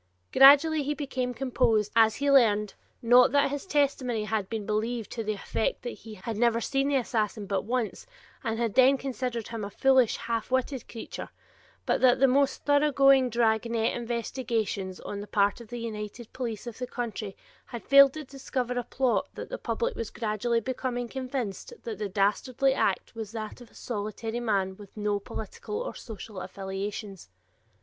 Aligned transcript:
Gradually 0.33 0.81
he 0.81 0.95
became 0.95 1.31
composed 1.31 1.91
as 1.95 2.15
he 2.15 2.31
learned, 2.31 2.73
not 3.03 3.31
that 3.33 3.51
his 3.51 3.67
testimony 3.67 4.23
had 4.23 4.49
been 4.49 4.65
believed 4.65 5.11
to 5.11 5.23
the 5.23 5.33
effect 5.33 5.83
that 5.83 5.91
he 5.91 6.15
had 6.15 6.37
never 6.37 6.59
seen 6.59 6.87
the 6.87 6.95
assassin 6.95 7.45
but 7.45 7.65
once 7.65 8.07
and 8.43 8.57
had 8.57 8.73
then 8.73 8.97
considered 8.97 9.49
him 9.49 9.63
a 9.63 9.69
foolish 9.69 10.17
half 10.17 10.49
witted 10.49 10.87
creature, 10.89 11.29
but 11.85 12.01
that 12.01 12.19
the 12.19 12.25
most 12.25 12.65
thoroughgoing 12.65 13.29
"dragnet" 13.29 13.95
investigations 13.95 14.99
on 15.01 15.19
the 15.21 15.27
part 15.27 15.61
of 15.61 15.67
the 15.67 15.77
united 15.77 16.33
police 16.33 16.65
of 16.65 16.79
the 16.79 16.87
country 16.87 17.37
had 17.67 17.85
failed 17.85 18.13
to 18.13 18.23
discover 18.23 18.73
a 18.79 18.83
plot 18.83 19.27
and 19.27 19.35
that 19.35 19.49
the 19.49 19.59
public 19.59 19.95
was 19.95 20.09
gradually 20.09 20.59
becoming 20.59 21.07
convinced 21.07 21.73
that 21.83 21.99
the 21.99 22.09
dastardly 22.09 22.73
act 22.73 23.13
was 23.13 23.31
that 23.33 23.61
of 23.61 23.69
a 23.69 23.75
solitary 23.75 24.39
man 24.39 24.75
with 24.77 24.97
no 24.97 25.19
political 25.19 25.79
or 25.79 25.93
social 25.93 26.39
affiliations. 26.41 27.29